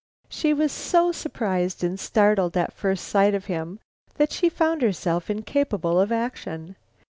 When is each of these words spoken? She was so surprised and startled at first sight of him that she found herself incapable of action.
She 0.29 0.51
was 0.51 0.71
so 0.71 1.11
surprised 1.11 1.83
and 1.83 1.99
startled 1.99 2.57
at 2.57 2.73
first 2.73 3.07
sight 3.07 3.35
of 3.35 3.45
him 3.45 3.77
that 4.15 4.31
she 4.31 4.49
found 4.49 4.81
herself 4.81 5.29
incapable 5.29 6.01
of 6.01 6.11
action. 6.11 6.75